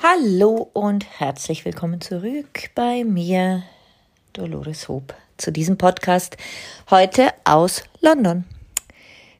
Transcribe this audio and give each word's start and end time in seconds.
Hallo 0.00 0.70
und 0.74 1.04
herzlich 1.18 1.64
willkommen 1.64 2.00
zurück 2.00 2.70
bei 2.76 3.02
mir, 3.02 3.64
Dolores 4.32 4.86
Hope, 4.86 5.12
zu 5.38 5.50
diesem 5.50 5.76
Podcast 5.76 6.36
heute 6.88 7.30
aus 7.42 7.82
London. 8.00 8.44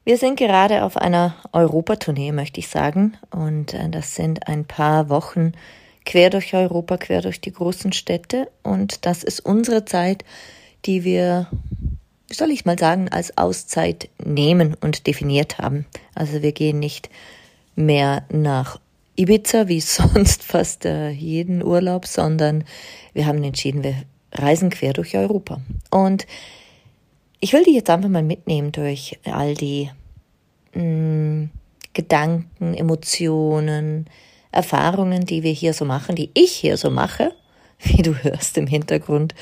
Wir 0.04 0.18
sind 0.18 0.34
gerade 0.34 0.82
auf 0.82 0.96
einer 0.96 1.36
Europatournee, 1.52 2.32
möchte 2.32 2.58
ich 2.58 2.66
sagen, 2.66 3.16
und 3.30 3.72
äh, 3.72 3.88
das 3.88 4.16
sind 4.16 4.48
ein 4.48 4.64
paar 4.64 5.08
Wochen 5.08 5.52
quer 6.04 6.28
durch 6.28 6.52
Europa, 6.54 6.96
quer 6.96 7.22
durch 7.22 7.40
die 7.40 7.52
großen 7.52 7.92
Städte, 7.92 8.50
und 8.64 9.06
das 9.06 9.22
ist 9.22 9.38
unsere 9.38 9.84
Zeit, 9.84 10.24
die 10.86 11.04
wir, 11.04 11.46
wie 12.26 12.34
soll 12.34 12.50
ich 12.50 12.64
mal 12.64 12.80
sagen, 12.80 13.08
als 13.10 13.38
Auszeit 13.38 14.08
nehmen 14.24 14.74
und 14.80 15.06
definiert 15.06 15.58
haben. 15.58 15.86
Also 16.16 16.42
wir 16.42 16.50
gehen 16.50 16.80
nicht 16.80 17.10
mehr 17.76 18.24
nach 18.28 18.80
Ibiza 19.18 19.68
wie 19.68 19.80
sonst 19.98 20.42
fast 20.42 20.84
äh, 20.84 21.10
jeden 21.10 21.62
Urlaub, 21.62 22.06
sondern 22.06 22.64
wir 23.12 23.26
haben 23.26 23.42
entschieden, 23.42 23.82
wir 23.82 23.94
reisen 24.32 24.70
quer 24.70 24.92
durch 24.92 25.16
Europa. 25.16 25.60
Und 25.90 26.26
ich 27.40 27.52
will 27.52 27.64
die 27.64 27.74
jetzt 27.74 27.90
einfach 27.90 28.08
mal 28.08 28.22
mitnehmen 28.22 28.72
durch 28.72 29.18
all 29.24 29.54
die 29.54 29.90
mh, 30.74 30.82
mm, 30.82 31.50
Gedanken, 31.94 32.74
Emotionen, 32.74 34.06
Erfahrungen, 34.52 35.24
die 35.24 35.42
wir 35.42 35.52
hier 35.52 35.74
so 35.74 35.84
machen, 35.84 36.14
die 36.14 36.30
ich 36.34 36.52
hier 36.52 36.76
so 36.76 36.90
mache. 36.90 37.32
Wie 37.80 38.02
du 38.02 38.14
hörst 38.14 38.56
im 38.58 38.66
Hintergrund 38.66 39.34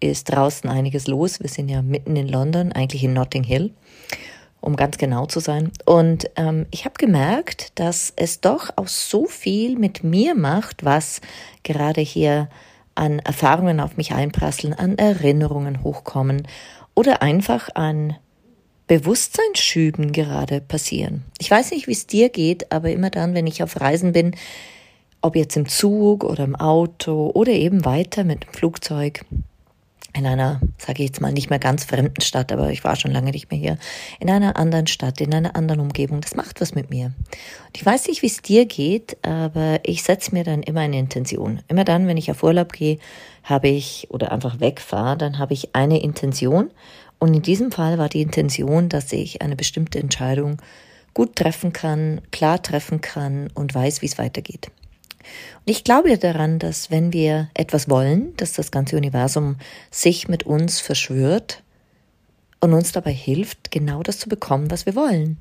ist 0.00 0.24
draußen 0.24 0.68
einiges 0.68 1.06
los. 1.06 1.40
Wir 1.40 1.48
sind 1.48 1.68
ja 1.68 1.80
mitten 1.80 2.16
in 2.16 2.28
London, 2.28 2.72
eigentlich 2.72 3.04
in 3.04 3.12
Notting 3.12 3.44
Hill 3.44 3.72
um 4.62 4.76
ganz 4.76 4.96
genau 4.96 5.26
zu 5.26 5.40
sein. 5.40 5.70
Und 5.84 6.30
ähm, 6.36 6.66
ich 6.70 6.86
habe 6.86 6.94
gemerkt, 6.96 7.78
dass 7.78 8.12
es 8.16 8.40
doch 8.40 8.70
auch 8.76 8.88
so 8.88 9.26
viel 9.26 9.76
mit 9.76 10.02
mir 10.04 10.34
macht, 10.34 10.84
was 10.84 11.20
gerade 11.64 12.00
hier 12.00 12.48
an 12.94 13.18
Erfahrungen 13.18 13.80
auf 13.80 13.96
mich 13.96 14.12
einprasseln, 14.12 14.72
an 14.72 14.96
Erinnerungen 14.96 15.82
hochkommen 15.82 16.46
oder 16.94 17.22
einfach 17.22 17.68
an 17.74 18.16
Bewusstseinsschüben 18.86 20.12
gerade 20.12 20.60
passieren. 20.60 21.24
Ich 21.38 21.50
weiß 21.50 21.72
nicht, 21.72 21.88
wie 21.88 21.92
es 21.92 22.06
dir 22.06 22.28
geht, 22.28 22.70
aber 22.70 22.90
immer 22.90 23.10
dann, 23.10 23.34
wenn 23.34 23.46
ich 23.46 23.62
auf 23.62 23.80
Reisen 23.80 24.12
bin, 24.12 24.36
ob 25.22 25.36
jetzt 25.36 25.56
im 25.56 25.68
Zug 25.68 26.24
oder 26.24 26.44
im 26.44 26.56
Auto 26.56 27.30
oder 27.34 27.52
eben 27.52 27.84
weiter 27.84 28.24
mit 28.24 28.44
dem 28.44 28.52
Flugzeug, 28.52 29.24
in 30.14 30.26
einer, 30.26 30.60
sage 30.78 31.02
ich 31.02 31.08
jetzt 31.08 31.20
mal, 31.20 31.32
nicht 31.32 31.50
mehr 31.50 31.58
ganz 31.58 31.84
fremden 31.84 32.20
Stadt, 32.20 32.52
aber 32.52 32.70
ich 32.70 32.84
war 32.84 32.96
schon 32.96 33.12
lange 33.12 33.30
nicht 33.30 33.50
mehr 33.50 33.58
hier, 33.58 33.78
in 34.20 34.28
einer 34.28 34.56
anderen 34.56 34.86
Stadt, 34.86 35.20
in 35.20 35.32
einer 35.32 35.56
anderen 35.56 35.80
Umgebung. 35.80 36.20
Das 36.20 36.34
macht 36.34 36.60
was 36.60 36.74
mit 36.74 36.90
mir. 36.90 37.06
Und 37.06 37.76
ich 37.76 37.84
weiß 37.84 38.08
nicht, 38.08 38.22
wie 38.22 38.26
es 38.26 38.42
dir 38.42 38.66
geht, 38.66 39.16
aber 39.24 39.80
ich 39.84 40.02
setze 40.02 40.34
mir 40.34 40.44
dann 40.44 40.62
immer 40.62 40.80
eine 40.80 40.98
Intention. 40.98 41.60
Immer 41.68 41.84
dann, 41.84 42.06
wenn 42.06 42.16
ich 42.16 42.30
auf 42.30 42.42
Urlaub 42.42 42.72
gehe, 42.72 42.98
habe 43.42 43.68
ich 43.68 44.08
oder 44.10 44.32
einfach 44.32 44.60
wegfahre, 44.60 45.16
dann 45.16 45.38
habe 45.38 45.54
ich 45.54 45.74
eine 45.74 46.02
Intention. 46.02 46.70
Und 47.18 47.34
in 47.34 47.42
diesem 47.42 47.72
Fall 47.72 47.98
war 47.98 48.08
die 48.08 48.22
Intention, 48.22 48.88
dass 48.88 49.12
ich 49.12 49.42
eine 49.42 49.56
bestimmte 49.56 49.98
Entscheidung 49.98 50.58
gut 51.14 51.36
treffen 51.36 51.72
kann, 51.72 52.20
klar 52.30 52.62
treffen 52.62 53.00
kann 53.00 53.48
und 53.54 53.74
weiß, 53.74 54.02
wie 54.02 54.06
es 54.06 54.18
weitergeht. 54.18 54.70
Und 55.64 55.70
ich 55.70 55.84
glaube 55.84 56.16
daran, 56.18 56.58
dass 56.58 56.90
wenn 56.90 57.12
wir 57.12 57.48
etwas 57.54 57.88
wollen, 57.88 58.36
dass 58.36 58.52
das 58.52 58.70
ganze 58.70 58.96
Universum 58.96 59.56
sich 59.90 60.28
mit 60.28 60.44
uns 60.44 60.80
verschwört 60.80 61.62
und 62.60 62.72
uns 62.72 62.92
dabei 62.92 63.12
hilft, 63.12 63.70
genau 63.70 64.02
das 64.02 64.18
zu 64.18 64.28
bekommen, 64.28 64.70
was 64.70 64.86
wir 64.86 64.94
wollen. 64.94 65.38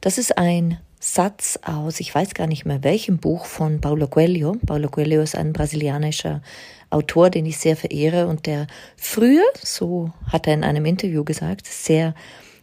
Das 0.00 0.18
ist 0.18 0.38
ein 0.38 0.78
Satz 0.98 1.58
aus, 1.62 2.00
ich 2.00 2.14
weiß 2.14 2.34
gar 2.34 2.46
nicht 2.46 2.64
mehr 2.64 2.84
welchem 2.84 3.18
Buch 3.18 3.44
von 3.44 3.80
Paulo 3.80 4.06
Coelho. 4.06 4.56
Paulo 4.64 4.88
Coelho 4.88 5.20
ist 5.20 5.36
ein 5.36 5.52
brasilianischer 5.52 6.42
Autor, 6.90 7.28
den 7.28 7.46
ich 7.46 7.58
sehr 7.58 7.76
verehre 7.76 8.28
und 8.28 8.46
der 8.46 8.66
früher, 8.96 9.42
so 9.62 10.12
hat 10.30 10.46
er 10.46 10.54
in 10.54 10.64
einem 10.64 10.84
Interview 10.84 11.24
gesagt, 11.24 11.66
sehr 11.66 12.14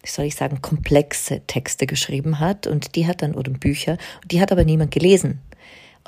wie 0.01 0.09
soll 0.09 0.25
ich 0.25 0.35
sagen, 0.35 0.61
komplexe 0.61 1.41
Texte 1.45 1.85
geschrieben 1.85 2.39
hat 2.39 2.67
und 2.67 2.95
die 2.95 3.07
hat 3.07 3.21
dann, 3.21 3.35
oder 3.35 3.51
Bücher, 3.51 3.97
die 4.29 4.39
hat 4.39 4.51
aber 4.51 4.63
niemand 4.63 4.91
gelesen. 4.91 5.41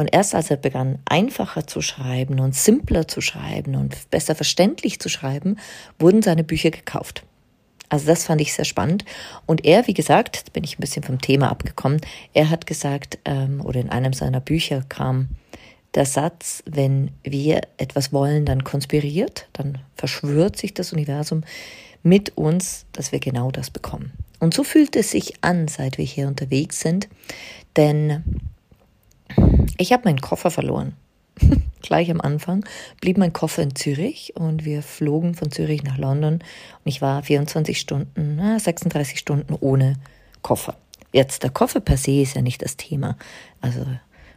Und 0.01 0.07
erst 0.11 0.33
als 0.33 0.49
er 0.49 0.57
begann, 0.57 0.97
einfacher 1.05 1.67
zu 1.67 1.79
schreiben 1.79 2.39
und 2.39 2.55
simpler 2.55 3.07
zu 3.07 3.21
schreiben 3.21 3.75
und 3.75 4.09
besser 4.09 4.33
verständlich 4.33 4.99
zu 4.99 5.09
schreiben, 5.09 5.57
wurden 5.99 6.23
seine 6.23 6.43
Bücher 6.43 6.71
gekauft. 6.71 7.21
Also 7.87 8.07
das 8.07 8.23
fand 8.23 8.41
ich 8.41 8.51
sehr 8.51 8.65
spannend. 8.65 9.05
Und 9.45 9.63
er, 9.63 9.85
wie 9.85 9.93
gesagt, 9.93 10.53
bin 10.53 10.63
ich 10.63 10.79
ein 10.79 10.81
bisschen 10.81 11.03
vom 11.03 11.21
Thema 11.21 11.51
abgekommen, 11.51 12.01
er 12.33 12.49
hat 12.49 12.65
gesagt, 12.65 13.19
ähm, 13.25 13.61
oder 13.63 13.79
in 13.79 13.89
einem 13.89 14.13
seiner 14.13 14.39
Bücher 14.39 14.83
kam 14.89 15.29
der 15.93 16.07
Satz, 16.07 16.63
wenn 16.65 17.11
wir 17.21 17.61
etwas 17.77 18.11
wollen, 18.11 18.43
dann 18.43 18.63
konspiriert, 18.63 19.49
dann 19.53 19.77
verschwört 19.93 20.57
sich 20.57 20.73
das 20.73 20.93
Universum 20.93 21.43
mit 22.01 22.35
uns, 22.35 22.87
dass 22.91 23.11
wir 23.11 23.19
genau 23.19 23.51
das 23.51 23.69
bekommen. 23.69 24.13
Und 24.39 24.55
so 24.55 24.63
fühlt 24.63 24.95
es 24.95 25.11
sich 25.11 25.43
an, 25.43 25.67
seit 25.67 25.99
wir 25.99 26.05
hier 26.05 26.27
unterwegs 26.27 26.79
sind, 26.79 27.07
denn 27.77 28.23
ich 29.77 29.93
habe 29.93 30.03
meinen 30.05 30.21
Koffer 30.21 30.51
verloren. 30.51 30.93
Gleich 31.81 32.11
am 32.11 32.21
Anfang 32.21 32.65
blieb 32.99 33.17
mein 33.17 33.33
Koffer 33.33 33.63
in 33.63 33.75
Zürich 33.75 34.33
und 34.35 34.65
wir 34.65 34.83
flogen 34.83 35.33
von 35.33 35.51
Zürich 35.51 35.83
nach 35.83 35.97
London 35.97 36.35
und 36.35 36.41
ich 36.85 37.01
war 37.01 37.23
24 37.23 37.79
Stunden, 37.79 38.59
36 38.59 39.17
Stunden 39.17 39.55
ohne 39.59 39.95
Koffer. 40.41 40.75
Jetzt 41.13 41.43
der 41.43 41.49
Koffer 41.49 41.79
per 41.79 41.97
se 41.97 42.21
ist 42.21 42.35
ja 42.35 42.41
nicht 42.41 42.61
das 42.61 42.77
Thema. 42.77 43.17
Also 43.59 43.85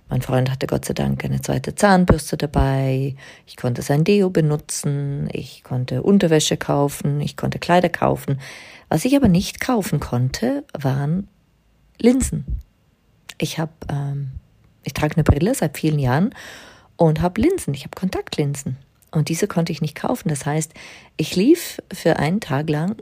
mein 0.09 0.23
Freund 0.23 0.51
hatte 0.51 0.67
Gott 0.67 0.85
sei 0.85 0.95
Dank 0.95 1.25
eine 1.25 1.41
zweite 1.41 1.75
Zahnbürste 1.75 2.37
dabei. 2.37 3.15
Ich 3.47 3.57
konnte 3.57 3.83
sein 3.83 4.05
Deo 4.05 4.31
benutzen. 4.31 5.29
Ich 5.33 5.63
konnte 5.65 6.03
Unterwäsche 6.03 6.57
kaufen. 6.57 7.21
Ich 7.21 7.37
konnte 7.37 7.59
Kleider 7.59 7.89
kaufen. 7.89 8.41
Was 8.89 9.05
ich 9.05 9.17
aber 9.17 9.29
nicht 9.29 9.61
kaufen 9.61 10.01
konnte, 10.01 10.65
waren 10.79 11.29
Linsen. 11.99 12.45
Ich 13.39 13.59
habe 13.59 13.73
ähm, 13.91 14.33
ich 14.85 14.95
trage 14.95 15.17
eine 15.17 15.25
Brille 15.25 15.55
seit 15.55 15.79
vielen 15.79 15.99
Jahren 15.99 16.35
und 16.97 17.21
habe 17.21 17.41
Linsen. 17.41 17.75
Ich 17.75 17.83
habe 17.85 17.97
Kontaktlinsen. 17.97 18.77
Und 19.11 19.29
diese 19.29 19.47
konnte 19.47 19.73
ich 19.73 19.81
nicht 19.81 19.95
kaufen. 19.95 20.29
Das 20.29 20.45
heißt, 20.45 20.73
ich 21.17 21.37
lief 21.37 21.81
für 21.93 22.19
einen 22.19 22.41
Tag 22.41 22.69
lang 22.69 22.97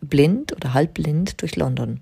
blind 0.00 0.52
oder 0.52 0.74
halbblind 0.74 1.40
durch 1.42 1.56
London. 1.56 2.00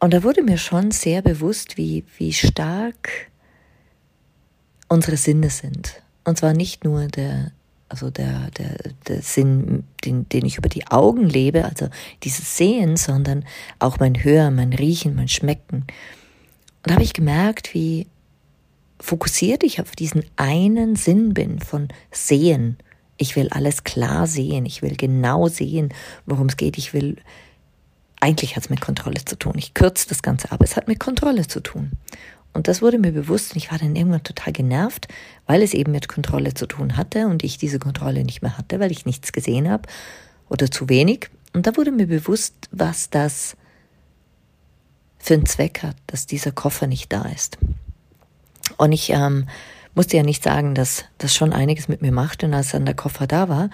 Und 0.00 0.14
da 0.14 0.22
wurde 0.22 0.42
mir 0.42 0.58
schon 0.58 0.90
sehr 0.90 1.22
bewusst, 1.22 1.76
wie, 1.76 2.04
wie 2.18 2.32
stark 2.32 3.30
unsere 4.88 5.16
Sinne 5.16 5.50
sind. 5.50 6.02
Und 6.24 6.38
zwar 6.38 6.52
nicht 6.52 6.84
nur 6.84 7.06
der, 7.08 7.52
also 7.88 8.10
der, 8.10 8.50
der, 8.52 8.76
der 9.08 9.22
Sinn, 9.22 9.84
den, 10.04 10.28
den 10.28 10.44
ich 10.44 10.58
über 10.58 10.68
die 10.68 10.86
Augen 10.86 11.28
lebe, 11.28 11.64
also 11.64 11.88
dieses 12.22 12.56
Sehen, 12.56 12.96
sondern 12.96 13.44
auch 13.78 13.98
mein 13.98 14.22
Hören, 14.22 14.56
mein 14.56 14.72
Riechen, 14.72 15.16
mein 15.16 15.28
Schmecken. 15.28 15.86
Und 16.88 16.94
habe 16.94 17.04
ich 17.04 17.12
gemerkt, 17.12 17.74
wie 17.74 18.06
fokussiert 18.98 19.62
ich 19.62 19.78
auf 19.78 19.94
diesen 19.94 20.24
einen 20.36 20.96
Sinn 20.96 21.34
bin 21.34 21.58
von 21.58 21.88
Sehen. 22.10 22.78
Ich 23.18 23.36
will 23.36 23.50
alles 23.50 23.84
klar 23.84 24.26
sehen, 24.26 24.64
ich 24.64 24.80
will 24.80 24.96
genau 24.96 25.48
sehen, 25.48 25.92
worum 26.24 26.46
es 26.46 26.56
geht. 26.56 26.78
Ich 26.78 26.94
will, 26.94 27.16
eigentlich 28.20 28.56
hat 28.56 28.64
es 28.64 28.70
mit 28.70 28.80
Kontrolle 28.80 29.22
zu 29.22 29.36
tun. 29.36 29.52
Ich 29.56 29.74
kürze 29.74 30.08
das 30.08 30.22
Ganze 30.22 30.50
ab, 30.50 30.62
es 30.62 30.76
hat 30.76 30.88
mit 30.88 30.98
Kontrolle 30.98 31.46
zu 31.46 31.60
tun. 31.60 31.90
Und 32.54 32.68
das 32.68 32.80
wurde 32.80 32.98
mir 32.98 33.12
bewusst 33.12 33.52
und 33.52 33.58
ich 33.58 33.70
war 33.70 33.78
dann 33.78 33.94
irgendwann 33.94 34.22
total 34.22 34.54
genervt, 34.54 35.08
weil 35.46 35.60
es 35.60 35.74
eben 35.74 35.92
mit 35.92 36.08
Kontrolle 36.08 36.54
zu 36.54 36.64
tun 36.64 36.96
hatte 36.96 37.26
und 37.26 37.44
ich 37.44 37.58
diese 37.58 37.78
Kontrolle 37.78 38.24
nicht 38.24 38.40
mehr 38.40 38.56
hatte, 38.56 38.80
weil 38.80 38.92
ich 38.92 39.04
nichts 39.04 39.32
gesehen 39.32 39.68
habe 39.68 39.86
oder 40.48 40.70
zu 40.70 40.88
wenig. 40.88 41.28
Und 41.52 41.66
da 41.66 41.76
wurde 41.76 41.92
mir 41.92 42.06
bewusst, 42.06 42.54
was 42.70 43.10
das 43.10 43.58
für 45.18 45.34
einen 45.34 45.46
Zweck 45.46 45.82
hat, 45.82 45.96
dass 46.06 46.26
dieser 46.26 46.52
Koffer 46.52 46.86
nicht 46.86 47.12
da 47.12 47.22
ist. 47.22 47.58
Und 48.76 48.92
ich 48.92 49.10
ähm, 49.10 49.48
musste 49.94 50.16
ja 50.16 50.22
nicht 50.22 50.42
sagen, 50.42 50.74
dass 50.74 51.04
das 51.18 51.34
schon 51.34 51.52
einiges 51.52 51.88
mit 51.88 52.02
mir 52.02 52.12
macht. 52.12 52.44
Und 52.44 52.54
als 52.54 52.70
dann 52.70 52.86
der 52.86 52.94
Koffer 52.94 53.26
da 53.26 53.48
war, 53.48 53.70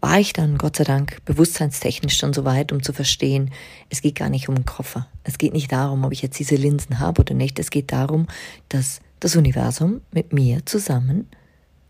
war 0.00 0.20
ich 0.20 0.32
dann 0.32 0.58
Gott 0.58 0.76
sei 0.76 0.84
Dank 0.84 1.24
bewusstseinstechnisch 1.24 2.16
schon 2.16 2.32
so 2.32 2.44
weit, 2.44 2.70
um 2.70 2.82
zu 2.82 2.92
verstehen, 2.92 3.50
es 3.90 4.02
geht 4.02 4.14
gar 4.14 4.28
nicht 4.28 4.48
um 4.48 4.54
den 4.54 4.66
Koffer. 4.66 5.08
Es 5.24 5.38
geht 5.38 5.52
nicht 5.52 5.72
darum, 5.72 6.04
ob 6.04 6.12
ich 6.12 6.22
jetzt 6.22 6.38
diese 6.38 6.54
Linsen 6.54 7.00
habe 7.00 7.22
oder 7.22 7.34
nicht. 7.34 7.58
Es 7.58 7.70
geht 7.70 7.92
darum, 7.92 8.28
dass 8.68 9.00
das 9.20 9.34
Universum 9.36 10.02
mit 10.12 10.32
mir 10.32 10.64
zusammen 10.66 11.28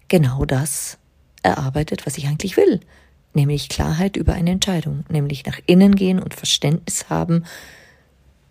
genau 0.09 0.45
das 0.45 0.99
erarbeitet, 1.43 2.07
was 2.07 2.17
ich 2.17 2.27
eigentlich 2.27 2.57
will. 2.57 2.81
Nämlich 3.35 3.69
Klarheit 3.69 4.17
über 4.17 4.33
eine 4.33 4.53
Entscheidung, 4.53 5.05
nämlich 5.11 5.45
nach 5.45 5.59
innen 5.67 5.95
gehen 5.95 6.23
und 6.23 6.33
Verständnis 6.33 7.11
haben, 7.11 7.45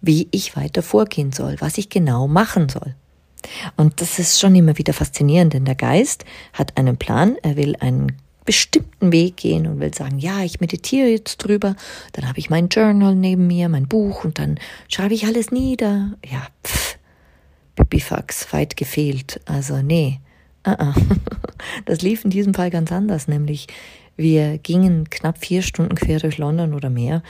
wie 0.06 0.28
ich 0.32 0.56
weiter 0.56 0.84
vorgehen 0.84 1.32
soll, 1.32 1.56
was 1.60 1.78
ich 1.78 1.90
genau 1.90 2.28
machen 2.28 2.70
soll. 2.70 2.96
Und 3.76 4.02
das 4.02 4.20
ist 4.20 4.40
schon 4.40 4.56
immer 4.56 4.78
wieder 4.78 4.94
faszinierend, 4.94 5.54
denn 5.54 5.66
der 5.66 5.76
Geist 5.76 6.26
hat 6.54 6.78
einen 6.78 6.98
Plan, 6.98 7.36
er 7.44 7.56
will 7.56 7.76
einen 7.80 8.14
bestimmten 8.46 9.12
Weg 9.12 9.38
gehen 9.38 9.66
und 9.66 9.80
will 9.80 9.94
sagen, 9.94 10.20
ja, 10.20 10.44
ich 10.44 10.60
meditiere 10.60 11.08
jetzt 11.08 11.38
drüber, 11.38 11.76
dann 12.14 12.28
habe 12.28 12.40
ich 12.40 12.50
mein 12.50 12.70
Journal 12.70 13.16
neben 13.16 13.48
mir, 13.48 13.70
mein 13.70 13.88
Buch 13.88 14.24
und 14.24 14.38
dann 14.38 14.60
schreibe 14.88 15.16
ich 15.16 15.26
alles 15.26 15.52
nieder. 15.52 16.12
Ja, 16.24 16.48
pff, 16.64 16.98
Bibifax, 17.76 18.54
weit 18.54 18.78
gefehlt. 18.78 19.42
Also 19.46 19.82
nee, 19.82 20.20
uh 20.68 20.72
-uh. 20.72 20.94
das 21.86 22.02
lief 22.02 22.24
in 22.24 22.30
diesem 22.30 22.54
Fall 22.54 22.70
ganz 22.70 22.92
anders, 22.92 23.28
nämlich 23.28 23.68
wir 24.16 24.60
gingen 24.60 25.10
knapp 25.10 25.40
vier 25.40 25.62
Stunden 25.62 25.96
quer 25.96 26.20
durch 26.20 26.38
London 26.38 26.74
oder 26.74 26.90
mehr 26.90 27.24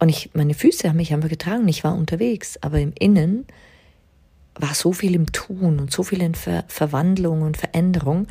und 0.00 0.08
ich, 0.08 0.30
meine 0.32 0.54
Füße 0.54 0.88
haben 0.88 0.96
mich 0.96 1.12
einfach 1.12 1.28
getragen, 1.28 1.68
ich 1.68 1.84
war 1.84 1.94
unterwegs, 1.94 2.58
aber 2.62 2.80
im 2.80 2.92
Innen 2.98 3.46
war 4.54 4.74
so 4.74 4.92
viel 4.92 5.14
im 5.14 5.30
Tun 5.30 5.78
und 5.78 5.92
so 5.92 6.02
viel 6.02 6.22
in 6.22 6.34
Ver 6.34 6.64
Verwandlung 6.68 7.42
und 7.42 7.56
Veränderung, 7.56 8.26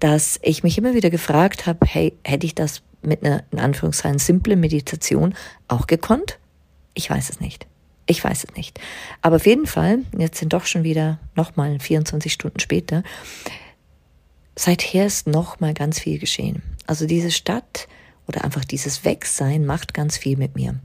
dass 0.00 0.40
ich 0.42 0.62
mich 0.62 0.78
immer 0.78 0.94
wieder 0.94 1.10
gefragt 1.10 1.66
habe, 1.66 1.86
hey, 1.86 2.14
hätte 2.24 2.46
ich 2.46 2.54
das 2.54 2.82
mit 3.02 3.24
einer, 3.24 3.44
in 3.50 3.58
Anführungszeichen, 3.58 4.18
simple 4.18 4.56
Meditation 4.56 5.34
auch 5.68 5.86
gekonnt? 5.86 6.38
Ich 6.94 7.08
weiß 7.08 7.30
es 7.30 7.40
nicht. 7.40 7.66
Ich 8.06 8.24
weiß 8.24 8.44
es 8.44 8.56
nicht. 8.56 8.80
Aber 9.22 9.36
auf 9.36 9.46
jeden 9.46 9.66
Fall, 9.66 10.00
jetzt 10.16 10.38
sind 10.38 10.52
doch 10.52 10.66
schon 10.66 10.84
wieder 10.84 11.18
nochmal 11.36 11.78
24 11.78 12.32
Stunden 12.32 12.60
später, 12.60 13.02
seither 14.56 15.06
ist 15.06 15.26
nochmal 15.26 15.74
ganz 15.74 16.00
viel 16.00 16.18
geschehen. 16.18 16.62
Also 16.86 17.06
diese 17.06 17.30
Stadt 17.30 17.88
oder 18.30 18.44
einfach 18.44 18.64
dieses 18.64 19.04
Wegsein 19.04 19.66
macht 19.66 19.92
ganz 19.92 20.16
viel 20.16 20.36
mit 20.36 20.54
mir. 20.54 20.76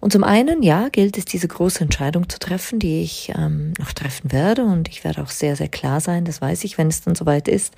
Und 0.00 0.12
zum 0.12 0.22
einen, 0.22 0.62
ja, 0.62 0.90
gilt 0.90 1.16
es, 1.16 1.24
diese 1.24 1.48
große 1.48 1.80
Entscheidung 1.80 2.28
zu 2.28 2.38
treffen, 2.38 2.78
die 2.78 3.00
ich 3.00 3.32
ähm, 3.34 3.72
noch 3.78 3.92
treffen 3.92 4.32
werde. 4.32 4.62
Und 4.62 4.88
ich 4.88 5.02
werde 5.02 5.22
auch 5.22 5.30
sehr, 5.30 5.56
sehr 5.56 5.68
klar 5.68 6.00
sein, 6.00 6.26
das 6.26 6.42
weiß 6.42 6.64
ich, 6.64 6.76
wenn 6.76 6.88
es 6.88 7.00
dann 7.00 7.14
soweit 7.14 7.48
ist, 7.48 7.72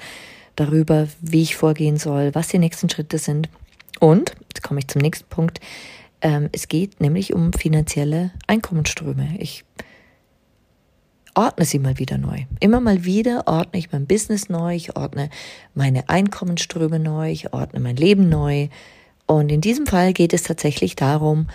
darüber, 0.56 1.06
wie 1.20 1.42
ich 1.42 1.54
vorgehen 1.54 1.98
soll, 1.98 2.34
was 2.34 2.48
die 2.48 2.58
nächsten 2.58 2.90
Schritte 2.90 3.18
sind. 3.18 3.48
Und, 4.00 4.32
jetzt 4.48 4.64
komme 4.64 4.80
ich 4.80 4.88
zum 4.88 5.02
nächsten 5.02 5.28
Punkt, 5.28 5.60
ähm, 6.20 6.48
es 6.50 6.66
geht 6.66 7.00
nämlich 7.00 7.32
um 7.32 7.52
finanzielle 7.52 8.32
Einkommensströme. 8.48 9.36
Ich 9.38 9.64
ordne 11.36 11.66
sie 11.66 11.78
mal 11.78 11.98
wieder 11.98 12.18
neu. 12.18 12.44
Immer 12.60 12.80
mal 12.80 13.04
wieder 13.04 13.46
ordne 13.46 13.78
ich 13.78 13.92
mein 13.92 14.06
Business 14.06 14.48
neu, 14.48 14.74
ich 14.74 14.96
ordne 14.96 15.30
meine 15.74 16.08
Einkommensströme 16.08 16.98
neu, 16.98 17.30
ich 17.30 17.52
ordne 17.52 17.78
mein 17.78 17.96
Leben 17.96 18.28
neu. 18.28 18.68
Und 19.26 19.52
in 19.52 19.60
diesem 19.60 19.86
Fall 19.86 20.12
geht 20.12 20.32
es 20.32 20.44
tatsächlich 20.44 20.96
darum, 20.96 21.48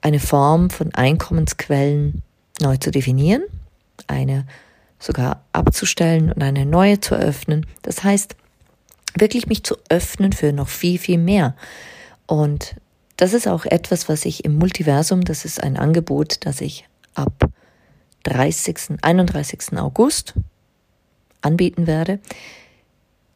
eine 0.00 0.18
Form 0.18 0.70
von 0.70 0.92
Einkommensquellen 0.92 2.22
neu 2.60 2.76
zu 2.78 2.90
definieren, 2.90 3.42
eine 4.08 4.44
sogar 4.98 5.44
abzustellen 5.52 6.32
und 6.32 6.42
eine 6.42 6.66
neue 6.66 7.00
zu 7.00 7.14
eröffnen. 7.14 7.66
Das 7.82 8.02
heißt, 8.02 8.34
wirklich 9.16 9.46
mich 9.46 9.62
zu 9.62 9.76
öffnen 9.88 10.32
für 10.32 10.52
noch 10.52 10.68
viel, 10.68 10.98
viel 10.98 11.18
mehr. 11.18 11.54
Und 12.26 12.74
das 13.16 13.34
ist 13.34 13.46
auch 13.46 13.64
etwas, 13.66 14.08
was 14.08 14.24
ich 14.24 14.44
im 14.44 14.56
Multiversum, 14.56 15.22
das 15.22 15.44
ist 15.44 15.62
ein 15.62 15.76
Angebot, 15.76 16.44
das 16.44 16.60
ich 16.60 16.88
ab 17.14 17.51
30., 18.22 18.98
31. 19.02 19.78
August 19.78 20.34
anbieten 21.40 21.86
werde, 21.86 22.20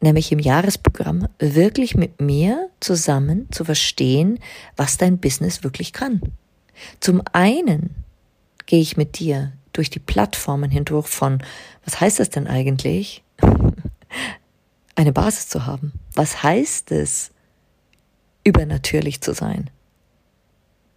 nämlich 0.01 0.31
im 0.33 0.39
Jahresprogramm 0.39 1.29
wirklich 1.39 1.97
mit 1.97 2.21
mir 2.21 2.69
zusammen 2.81 3.49
zu 3.51 3.65
verstehen, 3.65 4.39
was 4.77 4.97
dein 4.97 5.19
Business 5.19 5.65
wirklich 5.65 5.93
kann. 5.93 6.21
Zum 7.01 7.23
einen 7.33 8.05
gehe 8.67 8.81
ich 8.81 8.97
mit 8.97 9.19
dir 9.19 9.53
durch 9.73 9.91
die 9.91 9.99
Plattformen 9.99 10.71
hindurch 10.71 11.07
von, 11.07 11.43
was 11.85 12.01
heißt 12.01 12.21
das 12.21 12.31
denn 12.31 12.47
eigentlich? 12.47 13.23
Eine 14.95 15.13
Basis 15.13 15.49
zu 15.49 15.67
haben. 15.67 15.93
Was 16.15 16.43
heißt 16.43 16.91
es, 16.93 17.31
übernatürlich 18.45 19.21
zu 19.21 19.35
sein? 19.35 19.71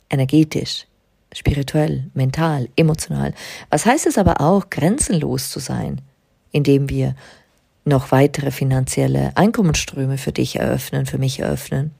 Energetisch, 0.09 0.88
spirituell, 1.33 2.09
mental, 2.13 2.69
emotional. 2.75 3.33
Was 3.69 3.85
heißt 3.85 4.07
es 4.07 4.17
aber 4.17 4.41
auch, 4.41 4.69
grenzenlos 4.69 5.51
zu 5.51 5.59
sein, 5.59 6.01
indem 6.51 6.89
wir 6.89 7.15
noch 7.85 8.11
weitere 8.11 8.51
finanzielle 8.51 9.31
Einkommensströme 9.35 10.17
für 10.17 10.31
dich 10.31 10.57
eröffnen, 10.57 11.05
für 11.05 11.17
mich 11.17 11.39
eröffnen? 11.39 11.91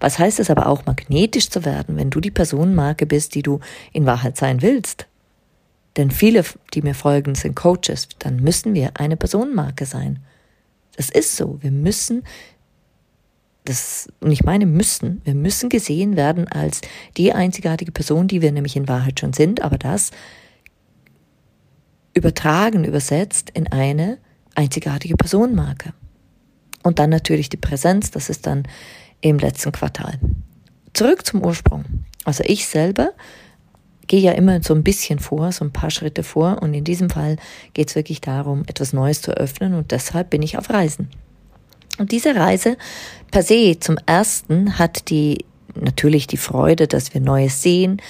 Was 0.00 0.18
heißt 0.18 0.40
es 0.40 0.50
aber 0.50 0.66
auch, 0.66 0.86
magnetisch 0.86 1.48
zu 1.48 1.64
werden, 1.64 1.96
wenn 1.96 2.10
du 2.10 2.20
die 2.20 2.30
Personenmarke 2.30 3.06
bist, 3.06 3.34
die 3.34 3.42
du 3.42 3.60
in 3.92 4.06
Wahrheit 4.06 4.36
sein 4.36 4.62
willst? 4.62 5.06
Denn 5.96 6.10
viele, 6.10 6.44
die 6.74 6.82
mir 6.82 6.94
folgen, 6.94 7.34
sind 7.34 7.54
Coaches. 7.54 8.08
Dann 8.18 8.36
müssen 8.36 8.74
wir 8.74 8.92
eine 8.94 9.16
Personenmarke 9.16 9.86
sein. 9.86 10.20
Das 10.96 11.08
ist 11.08 11.36
so. 11.36 11.58
Wir 11.60 11.70
müssen, 11.70 12.24
das, 13.64 14.08
und 14.20 14.30
ich 14.30 14.44
meine 14.44 14.66
müssen, 14.66 15.22
wir 15.24 15.34
müssen 15.34 15.70
gesehen 15.70 16.16
werden 16.16 16.48
als 16.48 16.82
die 17.16 17.32
einzigartige 17.32 17.92
Person, 17.92 18.28
die 18.28 18.42
wir 18.42 18.52
nämlich 18.52 18.76
in 18.76 18.88
Wahrheit 18.88 19.20
schon 19.20 19.32
sind, 19.32 19.62
aber 19.62 19.78
das 19.78 20.10
übertragen, 22.12 22.84
übersetzt 22.84 23.50
in 23.50 23.66
eine 23.68 24.18
einzigartige 24.54 25.16
Personenmarke. 25.16 25.94
Und 26.82 26.98
dann 26.98 27.10
natürlich 27.10 27.48
die 27.48 27.56
Präsenz, 27.56 28.10
das 28.10 28.28
ist 28.28 28.46
dann 28.46 28.68
im 29.20 29.38
letzten 29.38 29.72
Quartal. 29.72 30.20
Zurück 30.92 31.26
zum 31.26 31.44
Ursprung. 31.44 31.84
Also 32.24 32.44
ich 32.46 32.66
selber 32.66 33.12
gehe 34.06 34.20
ja 34.20 34.32
immer 34.32 34.62
so 34.62 34.74
ein 34.74 34.84
bisschen 34.84 35.18
vor, 35.18 35.50
so 35.50 35.64
ein 35.64 35.72
paar 35.72 35.90
Schritte 35.90 36.22
vor 36.22 36.62
und 36.62 36.74
in 36.74 36.84
diesem 36.84 37.08
Fall 37.08 37.36
geht 37.72 37.88
es 37.88 37.96
wirklich 37.96 38.20
darum, 38.20 38.62
etwas 38.66 38.92
Neues 38.92 39.22
zu 39.22 39.32
eröffnen 39.32 39.72
und 39.72 39.90
deshalb 39.90 40.28
bin 40.28 40.42
ich 40.42 40.58
auf 40.58 40.68
Reisen. 40.68 41.08
Und 41.98 42.12
diese 42.12 42.34
Reise 42.34 42.76
per 43.30 43.42
se 43.42 43.78
zum 43.80 43.98
ersten 44.06 44.78
hat 44.78 45.10
die 45.10 45.44
natürlich 45.74 46.26
die 46.26 46.36
Freude, 46.36 46.86
dass 46.86 47.14
wir 47.14 47.20
Neues 47.20 47.62
sehen, 47.62 48.00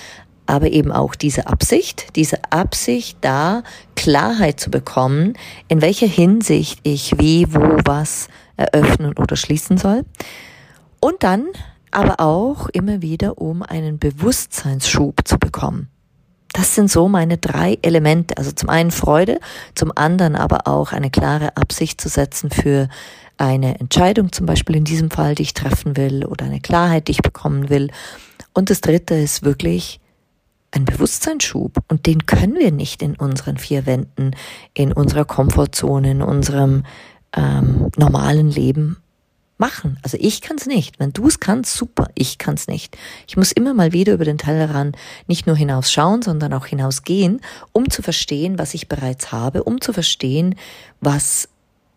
aber 0.46 0.70
eben 0.70 0.92
auch 0.92 1.14
diese 1.14 1.46
Absicht, 1.46 2.16
diese 2.16 2.38
Absicht 2.50 3.18
da 3.22 3.62
Klarheit 3.96 4.60
zu 4.60 4.70
bekommen, 4.70 5.34
in 5.68 5.80
welcher 5.80 6.06
Hinsicht 6.06 6.80
ich 6.82 7.18
wie, 7.18 7.46
wo, 7.52 7.78
was 7.84 8.28
eröffnen 8.56 9.16
oder 9.16 9.36
schließen 9.36 9.78
soll. 9.78 10.04
Und 11.00 11.22
dann 11.22 11.46
aber 11.90 12.20
auch 12.20 12.68
immer 12.68 13.00
wieder, 13.02 13.38
um 13.38 13.62
einen 13.62 13.98
Bewusstseinsschub 13.98 15.20
zu 15.24 15.38
bekommen. 15.38 15.88
Das 16.52 16.74
sind 16.74 16.90
so 16.90 17.08
meine 17.08 17.36
drei 17.38 17.78
Elemente. 17.82 18.36
Also 18.36 18.52
zum 18.52 18.68
einen 18.68 18.90
Freude, 18.90 19.40
zum 19.74 19.92
anderen 19.96 20.36
aber 20.36 20.68
auch 20.68 20.92
eine 20.92 21.10
klare 21.10 21.56
Absicht 21.56 22.00
zu 22.00 22.08
setzen 22.08 22.50
für 22.50 22.88
eine 23.36 23.80
Entscheidung, 23.80 24.32
zum 24.32 24.46
Beispiel 24.46 24.76
in 24.76 24.84
diesem 24.84 25.10
Fall, 25.10 25.34
die 25.34 25.42
ich 25.42 25.54
treffen 25.54 25.96
will 25.96 26.24
oder 26.24 26.46
eine 26.46 26.60
Klarheit, 26.60 27.08
die 27.08 27.12
ich 27.12 27.22
bekommen 27.22 27.68
will. 27.68 27.90
Und 28.52 28.70
das 28.70 28.80
dritte 28.80 29.14
ist 29.14 29.42
wirklich 29.42 30.00
ein 30.70 30.84
Bewusstseinsschub. 30.84 31.78
Und 31.88 32.06
den 32.06 32.26
können 32.26 32.56
wir 32.56 32.72
nicht 32.72 33.02
in 33.02 33.16
unseren 33.16 33.58
vier 33.58 33.86
Wänden, 33.86 34.32
in 34.74 34.92
unserer 34.92 35.24
Komfortzone, 35.24 36.10
in 36.10 36.22
unserem 36.22 36.84
ähm, 37.36 37.90
normalen 37.96 38.50
Leben 38.50 38.98
machen. 39.56 39.98
Also 40.02 40.16
ich 40.20 40.40
kann 40.40 40.56
es 40.56 40.66
nicht. 40.66 40.98
Wenn 40.98 41.12
du 41.12 41.28
es 41.28 41.40
kannst, 41.40 41.74
super. 41.74 42.08
Ich 42.14 42.38
kann 42.38 42.54
es 42.54 42.66
nicht. 42.66 42.96
Ich 43.28 43.36
muss 43.36 43.52
immer 43.52 43.72
mal 43.72 43.92
wieder 43.92 44.14
über 44.14 44.24
den 44.24 44.38
Tellerrand 44.38 44.96
nicht 45.26 45.46
nur 45.46 45.56
hinausschauen, 45.56 46.22
sondern 46.22 46.52
auch 46.52 46.66
hinausgehen, 46.66 47.40
um 47.72 47.88
zu 47.88 48.02
verstehen, 48.02 48.58
was 48.58 48.74
ich 48.74 48.88
bereits 48.88 49.32
habe, 49.32 49.62
um 49.62 49.80
zu 49.80 49.92
verstehen, 49.92 50.56
was 51.00 51.48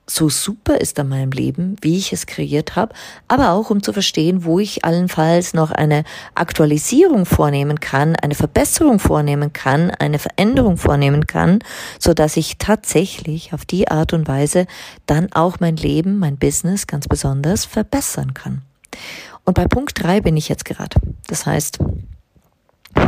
so 0.10 0.30
super 0.30 0.80
ist 0.80 1.00
an 1.00 1.10
meinem 1.10 1.32
Leben, 1.32 1.76
wie 1.82 1.98
ich 1.98 2.14
es 2.14 2.26
kreiert 2.26 2.76
habe, 2.76 2.96
aber 3.28 3.52
auch 3.52 3.70
um 3.70 3.84
zu 3.84 3.92
verstehen, 3.92 4.46
wo 4.46 4.60
ich 4.60 4.86
allenfalls 4.86 5.54
noch 5.54 5.72
eine 5.72 6.06
Aktualisierung 6.34 7.26
vornehmen 7.26 7.80
kann, 7.80 8.16
eine 8.16 8.36
Verbesserung 8.36 9.00
vornehmen 9.00 9.52
kann, 9.52 9.92
eine 9.92 10.18
Veränderung 10.18 10.78
vornehmen 10.78 11.28
kann, 11.28 11.60
so 12.00 12.14
dass 12.14 12.38
ich 12.38 12.58
tatsächlich 12.58 13.54
auf 13.54 13.66
die 13.66 13.90
Art 13.90 14.14
und 14.14 14.28
Weise 14.28 14.66
dann 15.06 15.32
auch 15.34 15.60
mein 15.60 15.76
Leben, 15.76 16.20
mein 16.20 16.38
Business 16.38 16.88
ganz 16.88 17.08
besonders 17.08 17.66
verbessern 17.66 18.34
kann. 18.34 18.62
Und 19.44 19.56
bei 19.56 19.66
Punkt 19.66 20.02
drei 20.02 20.22
bin 20.22 20.38
ich 20.38 20.50
jetzt 20.50 20.66
gerade. 20.66 21.00
Das 21.28 21.46
heißt, 21.46 21.80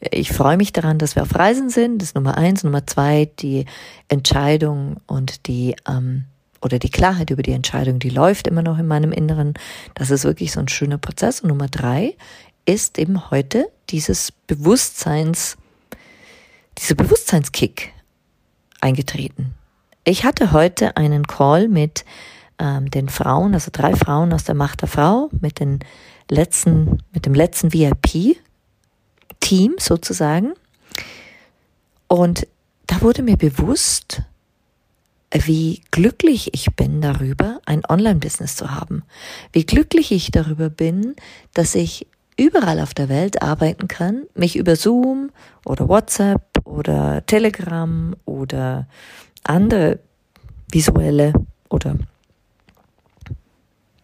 ich 0.00 0.32
freue 0.32 0.56
mich 0.56 0.72
daran, 0.72 0.98
dass 0.98 1.16
wir 1.16 1.22
auf 1.22 1.34
Reisen 1.34 1.70
sind. 1.70 2.00
Das 2.00 2.10
ist 2.10 2.14
Nummer 2.14 2.36
eins. 2.36 2.62
Nummer 2.62 2.86
zwei, 2.86 3.30
die 3.38 3.66
Entscheidung 4.08 4.98
und 5.06 5.46
die, 5.48 5.74
ähm, 5.88 6.24
oder 6.62 6.78
die 6.78 6.90
Klarheit 6.90 7.30
über 7.30 7.42
die 7.42 7.52
Entscheidung, 7.52 7.98
die 7.98 8.10
läuft 8.10 8.46
immer 8.46 8.62
noch 8.62 8.78
in 8.78 8.86
meinem 8.86 9.12
Inneren. 9.12 9.54
Das 9.94 10.10
ist 10.10 10.24
wirklich 10.24 10.52
so 10.52 10.60
ein 10.60 10.68
schöner 10.68 10.98
Prozess. 10.98 11.40
Und 11.40 11.48
Nummer 11.48 11.68
drei 11.68 12.16
ist 12.64 12.98
eben 12.98 13.30
heute 13.30 13.70
dieses 13.90 14.32
Bewusstseins, 14.46 15.56
dieser 16.78 16.94
Bewusstseinskick 16.94 17.92
eingetreten. 18.80 19.54
Ich 20.04 20.24
hatte 20.24 20.52
heute 20.52 20.96
einen 20.96 21.26
Call 21.26 21.68
mit 21.68 22.04
ähm, 22.58 22.90
den 22.90 23.08
Frauen, 23.08 23.54
also 23.54 23.70
drei 23.72 23.94
Frauen 23.94 24.32
aus 24.32 24.44
der 24.44 24.54
Macht 24.54 24.82
der 24.82 24.88
Frau, 24.88 25.28
mit 25.40 25.58
den 25.60 25.80
letzten, 26.30 27.02
mit 27.12 27.26
dem 27.26 27.34
letzten 27.34 27.72
VIP 27.72 28.36
Team 29.48 29.76
sozusagen. 29.78 30.52
Und 32.06 32.46
da 32.86 33.00
wurde 33.00 33.22
mir 33.22 33.38
bewusst, 33.38 34.20
wie 35.32 35.80
glücklich 35.90 36.52
ich 36.52 36.74
bin 36.76 37.00
darüber, 37.00 37.58
ein 37.64 37.82
Online-Business 37.88 38.56
zu 38.56 38.70
haben. 38.70 39.04
Wie 39.52 39.64
glücklich 39.64 40.12
ich 40.12 40.30
darüber 40.30 40.68
bin, 40.68 41.16
dass 41.54 41.74
ich 41.74 42.06
überall 42.36 42.78
auf 42.78 42.92
der 42.92 43.08
Welt 43.08 43.40
arbeiten 43.40 43.88
kann, 43.88 44.24
mich 44.34 44.54
über 44.54 44.76
Zoom 44.76 45.30
oder 45.64 45.88
WhatsApp 45.88 46.42
oder 46.64 47.24
Telegram 47.24 48.14
oder 48.26 48.86
andere 49.44 49.98
visuelle 50.70 51.32
oder 51.70 51.96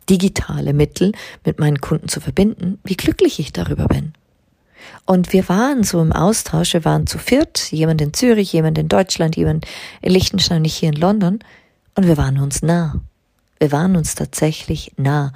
digitale 0.08 0.72
Mittel 0.72 1.12
mit 1.44 1.58
meinen 1.58 1.82
Kunden 1.82 2.08
zu 2.08 2.20
verbinden, 2.20 2.78
wie 2.82 2.96
glücklich 2.96 3.38
ich 3.38 3.52
darüber 3.52 3.88
bin. 3.88 4.14
Und 5.06 5.32
wir 5.32 5.48
waren 5.48 5.84
so 5.84 6.00
im 6.00 6.12
Austausch, 6.12 6.74
wir 6.74 6.84
waren 6.84 7.06
zu 7.06 7.18
viert, 7.18 7.72
jemand 7.72 8.00
in 8.00 8.12
Zürich, 8.12 8.52
jemand 8.52 8.78
in 8.78 8.88
Deutschland, 8.88 9.36
jemand 9.36 9.66
in 10.02 10.12
Liechtenstein, 10.12 10.62
nicht 10.62 10.76
hier 10.76 10.90
in 10.90 10.96
London. 10.96 11.40
Und 11.94 12.06
wir 12.06 12.16
waren 12.16 12.38
uns 12.38 12.62
nah. 12.62 13.00
Wir 13.58 13.72
waren 13.72 13.96
uns 13.96 14.14
tatsächlich 14.14 14.92
nah. 14.96 15.32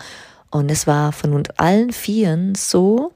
Und 0.50 0.70
es 0.70 0.86
war 0.86 1.12
von 1.12 1.34
uns 1.34 1.50
allen 1.50 1.92
Vieren 1.92 2.54
so, 2.54 3.12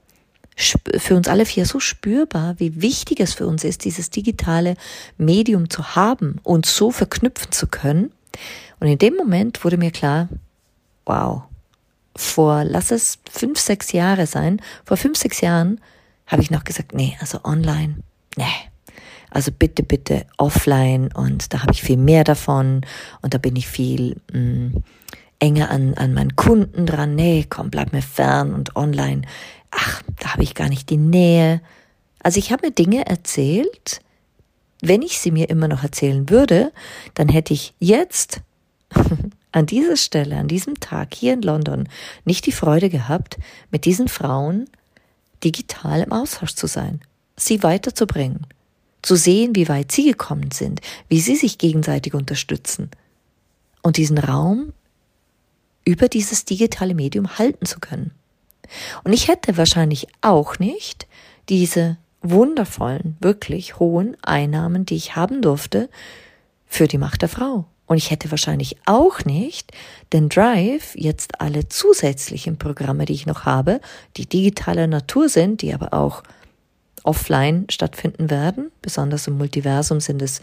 für 0.55 1.15
uns 1.15 1.27
alle 1.27 1.45
vier 1.45 1.65
so 1.65 1.79
spürbar, 1.79 2.55
wie 2.59 2.81
wichtig 2.81 3.19
es 3.19 3.33
für 3.33 3.47
uns 3.47 3.63
ist, 3.63 3.85
dieses 3.85 4.09
digitale 4.11 4.75
Medium 5.17 5.69
zu 5.69 5.95
haben 5.95 6.39
und 6.43 6.65
so 6.65 6.91
verknüpfen 6.91 7.51
zu 7.51 7.67
können. 7.67 8.11
Und 8.79 8.87
in 8.87 8.97
dem 8.99 9.15
Moment 9.15 9.63
wurde 9.63 9.77
mir 9.77 9.91
klar, 9.91 10.29
wow, 11.05 11.43
vor, 12.15 12.63
lass 12.63 12.91
es 12.91 13.17
fünf, 13.31 13.59
sechs 13.59 13.91
Jahre 13.91 14.27
sein, 14.27 14.61
vor 14.85 14.97
fünf, 14.97 15.17
sechs 15.17 15.41
Jahren 15.41 15.81
habe 16.27 16.41
ich 16.41 16.51
noch 16.51 16.63
gesagt, 16.63 16.93
nee, 16.93 17.17
also 17.19 17.39
online, 17.43 17.97
nee. 18.37 18.45
Also 19.29 19.51
bitte, 19.51 19.81
bitte 19.81 20.27
offline 20.37 21.11
und 21.11 21.53
da 21.53 21.63
habe 21.63 21.71
ich 21.71 21.81
viel 21.81 21.97
mehr 21.97 22.23
davon 22.23 22.81
und 23.23 23.33
da 23.33 23.39
bin 23.39 23.55
ich 23.55 23.67
viel 23.67 24.21
mh, 24.31 24.39
mm, 24.39 24.83
enger 25.39 25.71
an, 25.71 25.95
an 25.95 26.13
meinen 26.13 26.35
Kunden 26.35 26.85
dran. 26.85 27.15
Nee, 27.15 27.45
komm, 27.49 27.71
bleib 27.71 27.93
mir 27.93 28.03
fern 28.03 28.53
und 28.53 28.75
online. 28.75 29.23
Ach, 29.71 30.03
da 30.19 30.33
habe 30.33 30.43
ich 30.43 30.53
gar 30.53 30.69
nicht 30.69 30.89
die 30.89 30.97
Nähe. 30.97 31.61
Also 32.21 32.37
ich 32.37 32.51
habe 32.51 32.67
mir 32.67 32.71
Dinge 32.71 33.07
erzählt, 33.07 34.01
wenn 34.81 35.01
ich 35.01 35.19
sie 35.19 35.31
mir 35.31 35.49
immer 35.49 35.67
noch 35.67 35.83
erzählen 35.83 36.29
würde, 36.29 36.71
dann 37.13 37.27
hätte 37.27 37.53
ich 37.53 37.73
jetzt 37.79 38.41
an 39.51 39.65
dieser 39.65 39.97
Stelle, 39.97 40.37
an 40.37 40.47
diesem 40.47 40.79
Tag 40.79 41.13
hier 41.13 41.33
in 41.33 41.41
London 41.41 41.89
nicht 42.23 42.45
die 42.45 42.51
Freude 42.51 42.89
gehabt, 42.89 43.37
mit 43.71 43.85
diesen 43.85 44.07
Frauen 44.07 44.69
digital 45.43 46.01
im 46.01 46.11
Austausch 46.11 46.55
zu 46.55 46.67
sein, 46.67 47.01
sie 47.35 47.63
weiterzubringen, 47.63 48.47
zu 49.01 49.15
sehen, 49.15 49.55
wie 49.55 49.67
weit 49.67 49.91
sie 49.91 50.05
gekommen 50.05 50.51
sind, 50.51 50.81
wie 51.09 51.19
sie 51.19 51.35
sich 51.35 51.57
gegenseitig 51.57 52.13
unterstützen 52.13 52.89
und 53.81 53.97
diesen 53.97 54.17
Raum 54.17 54.73
über 55.85 56.07
dieses 56.07 56.45
digitale 56.45 56.95
Medium 56.95 57.37
halten 57.37 57.65
zu 57.65 57.79
können. 57.79 58.11
Und 59.03 59.13
ich 59.13 59.27
hätte 59.27 59.57
wahrscheinlich 59.57 60.07
auch 60.21 60.59
nicht 60.59 61.07
diese 61.49 61.97
wundervollen, 62.21 63.17
wirklich 63.19 63.79
hohen 63.79 64.15
Einnahmen, 64.23 64.85
die 64.85 64.95
ich 64.95 65.15
haben 65.15 65.41
durfte, 65.41 65.89
für 66.65 66.87
die 66.87 66.97
Macht 66.97 67.21
der 67.21 67.29
Frau. 67.29 67.65
Und 67.93 67.97
ich 67.97 68.09
hätte 68.09 68.31
wahrscheinlich 68.31 68.77
auch 68.87 69.23
nicht 69.23 69.71
den 70.13 70.27
Drive, 70.27 70.95
jetzt 70.95 71.39
alle 71.39 71.69
zusätzlichen 71.69 72.57
Programme, 72.57 73.05
die 73.05 73.13
ich 73.13 73.27
noch 73.27 73.45
habe, 73.45 73.81
die 74.17 74.25
digitaler 74.25 74.87
Natur 74.87 75.29
sind, 75.29 75.61
die 75.61 75.75
aber 75.75 75.93
auch 75.93 76.23
offline 77.03 77.67
stattfinden 77.69 78.31
werden. 78.31 78.71
Besonders 78.81 79.27
im 79.27 79.37
Multiversum 79.37 79.99
sind 79.99 80.23
es 80.23 80.41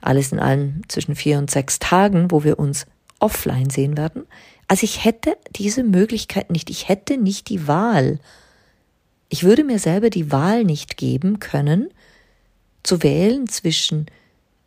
alles 0.00 0.32
in 0.32 0.38
allem 0.38 0.80
zwischen 0.88 1.14
vier 1.14 1.36
und 1.36 1.50
sechs 1.50 1.78
Tagen, 1.78 2.30
wo 2.30 2.42
wir 2.42 2.58
uns 2.58 2.86
offline 3.18 3.68
sehen 3.68 3.98
werden. 3.98 4.24
Also 4.66 4.84
ich 4.84 5.04
hätte 5.04 5.36
diese 5.54 5.82
Möglichkeit 5.82 6.50
nicht. 6.50 6.70
Ich 6.70 6.88
hätte 6.88 7.18
nicht 7.18 7.50
die 7.50 7.68
Wahl. 7.68 8.18
Ich 9.28 9.44
würde 9.44 9.62
mir 9.62 9.78
selber 9.78 10.08
die 10.08 10.32
Wahl 10.32 10.64
nicht 10.64 10.96
geben 10.96 11.38
können, 11.38 11.90
zu 12.82 13.02
wählen 13.02 13.46
zwischen 13.46 14.06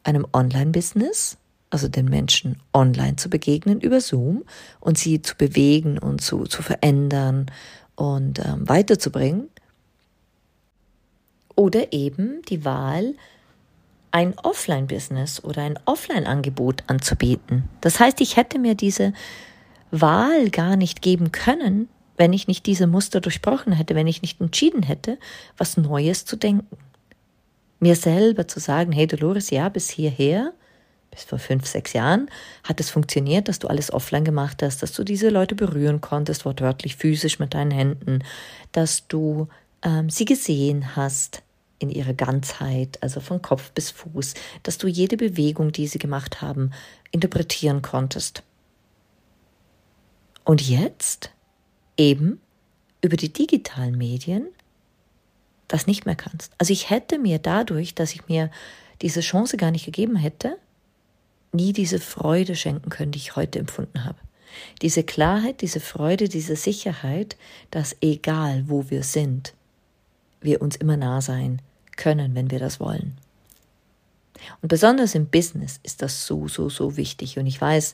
einem 0.03 0.27
Online-Business, 0.31 1.39
also 1.71 1.87
den 1.87 2.05
Menschen 2.05 2.61
online 2.73 3.15
zu 3.15 3.29
begegnen 3.29 3.81
über 3.81 4.01
Zoom 4.01 4.43
und 4.79 4.97
sie 4.97 5.21
zu 5.21 5.35
bewegen 5.35 5.97
und 5.97 6.21
zu, 6.21 6.43
zu 6.43 6.61
verändern 6.61 7.47
und 7.95 8.39
ähm, 8.39 8.67
weiterzubringen. 8.69 9.49
Oder 11.55 11.93
eben 11.93 12.41
die 12.49 12.63
Wahl, 12.65 13.15
ein 14.11 14.37
Offline-Business 14.37 15.43
oder 15.43 15.63
ein 15.63 15.79
Offline-Angebot 15.85 16.83
anzubieten. 16.87 17.69
Das 17.79 17.99
heißt, 17.99 18.19
ich 18.21 18.35
hätte 18.35 18.59
mir 18.59 18.75
diese 18.75 19.13
Wahl 19.89 20.49
gar 20.49 20.75
nicht 20.75 21.01
geben 21.01 21.31
können, 21.31 21.87
wenn 22.17 22.33
ich 22.33 22.47
nicht 22.47 22.65
diese 22.65 22.87
Muster 22.87 23.21
durchbrochen 23.21 23.73
hätte, 23.73 23.95
wenn 23.95 24.07
ich 24.07 24.21
nicht 24.21 24.41
entschieden 24.41 24.83
hätte, 24.83 25.17
was 25.57 25.77
Neues 25.77 26.25
zu 26.25 26.35
denken. 26.35 26.77
Mir 27.79 27.95
selber 27.95 28.47
zu 28.47 28.59
sagen, 28.59 28.91
hey 28.91 29.07
Dolores, 29.07 29.49
ja, 29.49 29.69
bis 29.69 29.89
hierher, 29.89 30.53
bis 31.11 31.25
vor 31.25 31.39
fünf, 31.39 31.67
sechs 31.67 31.93
Jahren 31.93 32.29
hat 32.63 32.79
es 32.79 32.89
funktioniert, 32.89 33.47
dass 33.47 33.59
du 33.59 33.67
alles 33.67 33.91
offline 33.91 34.23
gemacht 34.23 34.63
hast, 34.63 34.81
dass 34.81 34.93
du 34.93 35.03
diese 35.03 35.29
Leute 35.29 35.55
berühren 35.55 36.01
konntest, 36.01 36.45
wortwörtlich 36.45 36.95
physisch 36.95 37.37
mit 37.37 37.53
deinen 37.53 37.71
Händen, 37.71 38.23
dass 38.71 39.07
du 39.07 39.47
ähm, 39.83 40.09
sie 40.09 40.25
gesehen 40.25 40.95
hast 40.95 41.43
in 41.79 41.89
ihrer 41.89 42.13
Ganzheit, 42.13 42.97
also 43.01 43.19
von 43.19 43.41
Kopf 43.41 43.71
bis 43.71 43.91
Fuß, 43.91 44.35
dass 44.63 44.77
du 44.77 44.87
jede 44.87 45.17
Bewegung, 45.17 45.71
die 45.71 45.87
sie 45.87 45.99
gemacht 45.99 46.41
haben, 46.41 46.71
interpretieren 47.11 47.81
konntest. 47.81 48.43
Und 50.45 50.61
jetzt 50.61 51.31
eben 51.97 52.39
über 53.01 53.17
die 53.17 53.33
digitalen 53.33 53.97
Medien 53.97 54.47
das 55.67 55.87
nicht 55.87 56.05
mehr 56.05 56.15
kannst. 56.15 56.51
Also 56.57 56.73
ich 56.73 56.89
hätte 56.89 57.17
mir 57.17 57.39
dadurch, 57.39 57.95
dass 57.95 58.13
ich 58.13 58.27
mir 58.27 58.51
diese 59.01 59.21
Chance 59.21 59.57
gar 59.57 59.71
nicht 59.71 59.85
gegeben 59.85 60.15
hätte, 60.15 60.57
nie 61.51 61.73
diese 61.73 61.99
Freude 61.99 62.55
schenken 62.55 62.89
können, 62.89 63.11
die 63.11 63.19
ich 63.19 63.35
heute 63.35 63.59
empfunden 63.59 64.05
habe. 64.05 64.17
Diese 64.81 65.03
Klarheit, 65.03 65.61
diese 65.61 65.79
Freude, 65.79 66.27
diese 66.27 66.55
Sicherheit, 66.55 67.37
dass 67.71 67.95
egal 68.01 68.65
wo 68.67 68.89
wir 68.89 69.03
sind, 69.03 69.53
wir 70.41 70.61
uns 70.61 70.75
immer 70.75 70.97
nah 70.97 71.21
sein 71.21 71.61
können, 71.95 72.35
wenn 72.35 72.51
wir 72.51 72.59
das 72.59 72.79
wollen. 72.79 73.17
Und 74.61 74.69
besonders 74.69 75.15
im 75.15 75.27
Business 75.27 75.79
ist 75.83 76.01
das 76.01 76.25
so, 76.25 76.47
so, 76.47 76.69
so 76.69 76.97
wichtig. 76.97 77.37
Und 77.37 77.45
ich 77.45 77.61
weiß, 77.61 77.93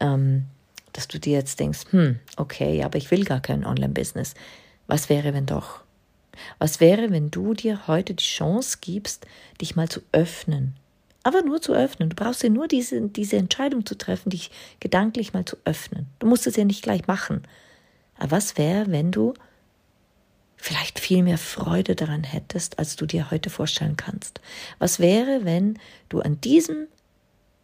ähm, 0.00 0.44
dass 0.92 1.08
du 1.08 1.20
dir 1.20 1.34
jetzt 1.34 1.60
denkst, 1.60 1.80
hm, 1.90 2.18
okay, 2.36 2.82
aber 2.82 2.96
ich 2.96 3.10
will 3.10 3.24
gar 3.24 3.40
kein 3.40 3.66
Online-Business. 3.66 4.34
Was 4.86 5.08
wäre, 5.08 5.34
wenn 5.34 5.46
doch? 5.46 5.80
Was 6.58 6.80
wäre, 6.80 7.10
wenn 7.10 7.30
du 7.30 7.54
dir 7.54 7.86
heute 7.86 8.14
die 8.14 8.24
Chance 8.24 8.78
gibst, 8.80 9.26
dich 9.60 9.76
mal 9.76 9.88
zu 9.88 10.00
öffnen 10.12 10.74
aber 11.24 11.42
nur 11.42 11.60
zu 11.60 11.72
öffnen. 11.72 12.10
Du 12.10 12.16
brauchst 12.16 12.42
dir 12.42 12.50
nur 12.50 12.68
diese, 12.68 13.00
diese 13.00 13.36
Entscheidung 13.36 13.84
zu 13.84 13.96
treffen, 13.96 14.30
dich 14.30 14.50
gedanklich 14.78 15.32
mal 15.32 15.44
zu 15.44 15.56
öffnen. 15.64 16.06
Du 16.20 16.26
musst 16.26 16.46
es 16.46 16.56
ja 16.56 16.64
nicht 16.64 16.82
gleich 16.82 17.06
machen. 17.06 17.42
Aber 18.16 18.32
was 18.32 18.56
wäre, 18.56 18.90
wenn 18.90 19.10
du 19.10 19.34
vielleicht 20.56 21.00
viel 21.00 21.22
mehr 21.22 21.38
Freude 21.38 21.96
daran 21.96 22.24
hättest, 22.24 22.78
als 22.78 22.96
du 22.96 23.06
dir 23.06 23.30
heute 23.30 23.50
vorstellen 23.50 23.96
kannst? 23.96 24.40
Was 24.78 25.00
wäre, 25.00 25.44
wenn 25.44 25.78
du 26.10 26.20
an 26.20 26.40
diesem 26.40 26.86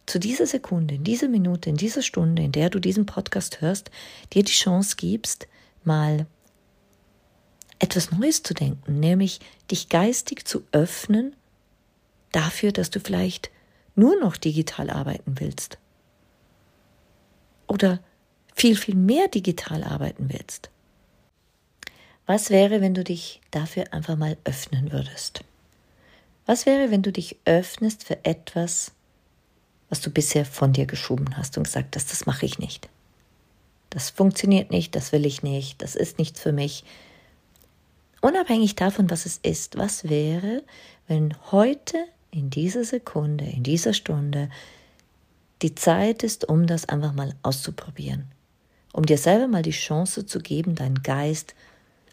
zu 0.07 0.19
dieser 0.19 0.47
Sekunde, 0.47 0.95
in 0.95 1.03
dieser 1.03 1.29
Minute, 1.29 1.69
in 1.69 1.77
dieser 1.77 2.01
Stunde, 2.01 2.41
in 2.41 2.51
der 2.51 2.69
du 2.69 2.79
diesen 2.79 3.05
Podcast 3.05 3.61
hörst, 3.61 3.91
dir 4.33 4.43
die 4.43 4.51
Chance 4.51 4.95
gibst, 4.97 5.47
mal 5.83 6.25
etwas 7.79 8.11
Neues 8.11 8.43
zu 8.43 8.53
denken, 8.53 8.99
nämlich 8.99 9.39
dich 9.69 9.87
geistig 9.87 10.45
zu 10.45 10.63
öffnen 10.71 11.35
dafür, 12.31 12.71
dass 12.71 12.89
du 12.89 12.99
vielleicht 12.99 13.51
nur 13.95 14.19
noch 14.19 14.37
digital 14.37 14.89
arbeiten 14.89 15.39
willst. 15.39 15.77
Oder 17.67 17.99
viel, 18.55 18.75
viel 18.75 18.95
mehr 18.95 19.27
digital 19.27 19.83
arbeiten 19.83 20.29
willst. 20.31 20.69
Was 22.25 22.49
wäre, 22.49 22.81
wenn 22.81 22.93
du 22.93 23.03
dich 23.03 23.41
dafür 23.51 23.93
einfach 23.93 24.15
mal 24.15 24.37
öffnen 24.45 24.91
würdest? 24.91 25.43
Was 26.45 26.65
wäre, 26.65 26.91
wenn 26.91 27.01
du 27.01 27.11
dich 27.11 27.37
öffnest 27.45 28.03
für 28.03 28.23
etwas, 28.25 28.91
was 29.89 30.01
du 30.01 30.09
bisher 30.09 30.45
von 30.45 30.73
dir 30.73 30.85
geschoben 30.85 31.37
hast 31.37 31.57
und 31.57 31.65
gesagt 31.65 31.95
hast, 31.95 32.11
das 32.11 32.25
mache 32.25 32.45
ich 32.45 32.59
nicht. 32.59 32.89
Das 33.89 34.09
funktioniert 34.09 34.71
nicht, 34.71 34.95
das 34.95 35.11
will 35.11 35.25
ich 35.25 35.43
nicht, 35.43 35.81
das 35.81 35.95
ist 35.95 36.17
nichts 36.17 36.39
für 36.39 36.53
mich. 36.53 36.85
Unabhängig 38.21 38.75
davon, 38.75 39.09
was 39.09 39.25
es 39.25 39.37
ist, 39.43 39.77
was 39.77 40.09
wäre, 40.09 40.63
wenn 41.07 41.35
heute, 41.51 41.97
in 42.31 42.49
dieser 42.49 42.83
Sekunde, 42.83 43.45
in 43.45 43.63
dieser 43.63 43.93
Stunde, 43.93 44.49
die 45.61 45.75
Zeit 45.75 46.23
ist, 46.23 46.47
um 46.47 46.65
das 46.65 46.89
einfach 46.89 47.13
mal 47.13 47.35
auszuprobieren, 47.43 48.31
um 48.93 49.05
dir 49.05 49.17
selber 49.17 49.47
mal 49.47 49.61
die 49.61 49.71
Chance 49.71 50.25
zu 50.25 50.39
geben, 50.39 50.75
deinen 50.75 51.03
Geist 51.03 51.53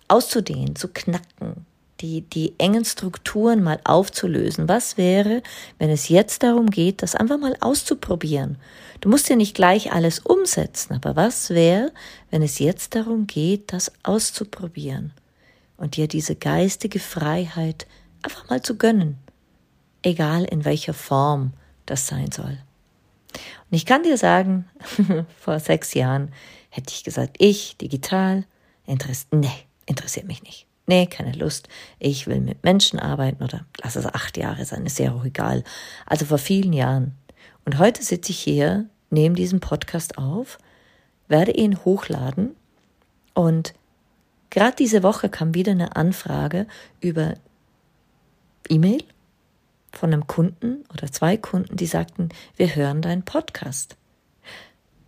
auszudehnen, 0.08 0.76
zu 0.76 0.88
knacken, 0.88 1.64
die, 2.00 2.22
die 2.22 2.54
engen 2.58 2.84
Strukturen 2.84 3.62
mal 3.62 3.80
aufzulösen. 3.84 4.68
Was 4.68 4.96
wäre, 4.96 5.42
wenn 5.78 5.90
es 5.90 6.08
jetzt 6.08 6.42
darum 6.42 6.70
geht, 6.70 7.02
das 7.02 7.14
einfach 7.14 7.38
mal 7.38 7.56
auszuprobieren? 7.60 8.58
Du 9.00 9.08
musst 9.08 9.28
ja 9.28 9.36
nicht 9.36 9.54
gleich 9.54 9.92
alles 9.92 10.18
umsetzen, 10.20 10.94
aber 10.94 11.16
was 11.16 11.50
wäre, 11.50 11.92
wenn 12.30 12.42
es 12.42 12.58
jetzt 12.58 12.94
darum 12.94 13.26
geht, 13.26 13.72
das 13.72 13.92
auszuprobieren 14.02 15.12
und 15.76 15.96
dir 15.96 16.08
diese 16.08 16.34
geistige 16.34 16.98
Freiheit 16.98 17.86
einfach 18.22 18.48
mal 18.48 18.62
zu 18.62 18.76
gönnen, 18.76 19.18
egal 20.02 20.44
in 20.44 20.64
welcher 20.64 20.94
Form 20.94 21.52
das 21.86 22.06
sein 22.06 22.30
soll. 22.32 22.58
Und 23.70 23.76
ich 23.76 23.86
kann 23.86 24.02
dir 24.02 24.16
sagen, 24.16 24.68
vor 25.38 25.60
sechs 25.60 25.94
Jahren 25.94 26.32
hätte 26.70 26.92
ich 26.92 27.04
gesagt, 27.04 27.36
ich 27.38 27.76
digital, 27.76 28.44
interessiert, 28.86 29.32
nee, 29.32 29.66
interessiert 29.86 30.26
mich 30.26 30.42
nicht 30.42 30.68
nee, 30.88 31.06
keine 31.06 31.32
Lust, 31.32 31.68
ich 32.00 32.26
will 32.26 32.40
mit 32.40 32.64
Menschen 32.64 32.98
arbeiten 32.98 33.44
oder 33.44 33.66
lass 33.82 33.94
es 33.94 34.06
acht 34.06 34.36
Jahre 34.36 34.64
sein, 34.64 34.86
ist 34.86 34.98
ja 34.98 35.12
auch 35.12 35.24
egal. 35.24 35.62
Also 36.06 36.24
vor 36.24 36.38
vielen 36.38 36.72
Jahren. 36.72 37.14
Und 37.64 37.78
heute 37.78 38.02
sitze 38.02 38.32
ich 38.32 38.40
hier, 38.40 38.86
nehme 39.10 39.36
diesen 39.36 39.60
Podcast 39.60 40.18
auf, 40.18 40.58
werde 41.28 41.52
ihn 41.52 41.84
hochladen 41.84 42.56
und 43.34 43.74
gerade 44.50 44.76
diese 44.76 45.02
Woche 45.02 45.28
kam 45.28 45.54
wieder 45.54 45.72
eine 45.72 45.94
Anfrage 45.94 46.66
über 47.00 47.34
E-Mail 48.68 49.04
von 49.92 50.12
einem 50.12 50.26
Kunden 50.26 50.84
oder 50.92 51.10
zwei 51.10 51.36
Kunden, 51.36 51.76
die 51.76 51.86
sagten, 51.86 52.28
wir 52.56 52.74
hören 52.74 53.02
deinen 53.02 53.24
Podcast. 53.24 53.96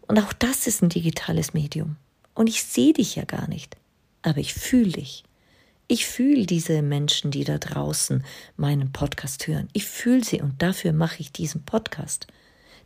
Und 0.06 0.18
auch 0.18 0.32
das 0.32 0.66
ist 0.66 0.82
ein 0.82 0.88
digitales 0.88 1.54
Medium. 1.54 1.96
Und 2.34 2.48
ich 2.48 2.64
sehe 2.64 2.92
dich 2.92 3.16
ja 3.16 3.24
gar 3.24 3.48
nicht, 3.48 3.76
aber 4.22 4.38
ich 4.38 4.54
fühle 4.54 4.92
dich. 4.92 5.24
Ich 5.88 6.06
fühle 6.06 6.46
diese 6.46 6.82
Menschen, 6.82 7.30
die 7.30 7.44
da 7.44 7.58
draußen 7.58 8.24
meinen 8.56 8.92
Podcast 8.92 9.46
hören. 9.46 9.68
Ich 9.72 9.86
fühle 9.86 10.24
sie 10.24 10.40
und 10.40 10.62
dafür 10.62 10.92
mache 10.92 11.20
ich 11.20 11.32
diesen 11.32 11.64
Podcast. 11.64 12.28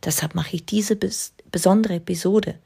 Deshalb 0.03 0.35
mache 0.35 0.55
ich 0.55 0.65
diese 0.65 0.95
bes 0.95 1.33
besondere 1.51 1.95
Episode. 1.95 2.57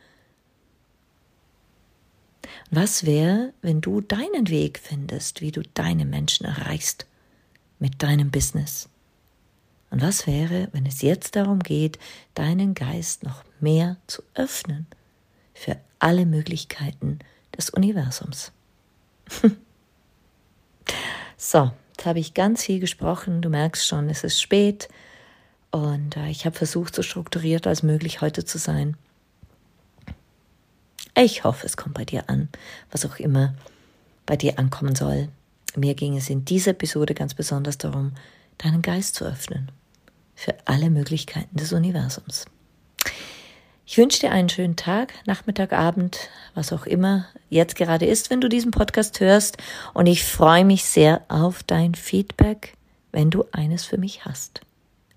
Was 2.72 3.06
wäre, 3.06 3.54
wenn 3.62 3.82
du 3.82 4.02
deinen 4.02 4.50
Weg 4.50 4.80
findest, 4.80 5.42
wie 5.42 5.52
du 5.52 5.62
deine 5.74 6.06
Menschen 6.06 6.46
erreichst 6.46 7.06
mit 7.80 8.02
deinem 8.02 8.32
Business? 8.32 8.90
Und 9.92 10.02
was 10.02 10.28
wäre, 10.28 10.70
wenn 10.72 10.86
es 10.86 11.02
jetzt 11.02 11.36
darum 11.36 11.60
geht, 11.60 11.98
deinen 12.36 12.74
Geist 12.76 13.24
noch 13.24 13.44
mehr 13.60 13.98
zu 14.08 14.22
öffnen 14.36 14.88
für 15.54 15.78
alle 16.00 16.26
Möglichkeiten 16.26 17.20
des 17.58 17.70
Universums? 17.70 18.52
So, 21.42 21.72
jetzt 21.92 22.06
habe 22.06 22.20
ich 22.20 22.34
ganz 22.34 22.66
viel 22.66 22.82
gesprochen. 22.82 23.42
Du 23.42 23.48
merkst 23.48 23.88
schon, 23.88 24.10
es 24.10 24.26
ist 24.26 24.42
spät 24.42 24.90
und 25.72 26.18
äh, 26.18 26.30
ich 26.30 26.46
habe 26.46 26.58
versucht, 26.58 26.94
so 26.94 27.02
strukturiert 27.02 27.66
als 27.66 27.82
möglich 27.82 28.20
heute 28.20 28.44
zu 28.44 28.58
sein. 28.58 28.98
Ich 31.16 31.46
hoffe, 31.46 31.66
es 31.66 31.78
kommt 31.78 31.96
bei 31.96 32.04
dir 32.04 32.30
an, 32.30 32.50
was 32.92 33.06
auch 33.06 33.20
immer 33.20 33.56
bei 34.26 34.36
dir 34.36 34.60
ankommen 34.60 34.96
soll. 34.96 35.30
Mir 35.78 35.96
ging 35.96 36.18
es 36.18 36.30
in 36.30 36.44
dieser 36.44 36.72
Episode 36.72 37.14
ganz 37.14 37.34
besonders 37.34 37.78
darum, 37.78 38.12
deinen 38.60 38.82
Geist 38.84 39.16
zu 39.16 39.26
öffnen 39.26 39.72
für 40.36 40.56
alle 40.66 40.90
Möglichkeiten 40.90 41.58
des 41.58 41.74
Universums. 41.74 42.46
Ich 43.86 43.98
wünsche 43.98 44.20
dir 44.20 44.32
einen 44.32 44.50
schönen 44.50 44.76
Tag, 44.76 45.14
Nachmittag, 45.26 45.74
Abend, 45.74 46.30
was 46.54 46.72
auch 46.72 46.86
immer 46.86 47.26
jetzt 47.50 47.76
gerade 47.76 48.06
ist, 48.06 48.30
wenn 48.30 48.40
du 48.40 48.48
diesen 48.48 48.70
Podcast 48.70 49.20
hörst. 49.20 49.58
Und 49.96 50.06
ich 50.06 50.24
freue 50.24 50.64
mich 50.64 50.86
sehr 50.86 51.24
auf 51.28 51.64
dein 51.64 51.96
Feedback, 51.96 52.78
wenn 53.12 53.32
du 53.32 53.46
eines 53.52 53.86
für 53.86 53.98
mich 53.98 54.26
hast. 54.26 54.62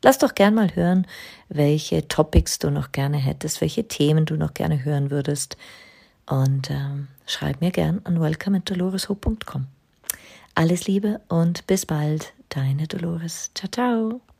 Lass 0.03 0.17
doch 0.17 0.35
gern 0.35 0.55
mal 0.55 0.75
hören, 0.75 1.07
welche 1.51 2.09
Topics 2.09 2.59
du 2.59 2.71
noch 2.71 2.93
gerne 2.93 3.19
hättest, 3.19 3.61
welche 3.61 3.87
Themen 3.89 4.25
du 4.25 4.37
noch 4.37 4.55
gerne 4.55 4.83
hören 4.85 5.11
würdest. 5.11 5.59
Und 6.27 6.71
ähm, 6.71 7.09
schreib 7.27 7.61
mir 7.61 7.73
gern 7.73 8.01
an 8.05 8.21
welcome@doloreshope.com. 8.21 9.67
Alles 10.55 10.87
Liebe 10.87 11.21
und 11.29 11.67
bis 11.67 11.85
bald, 11.85 12.33
deine 12.55 12.87
Dolores. 12.87 13.51
Ciao, 13.55 13.69
ciao. 13.71 14.32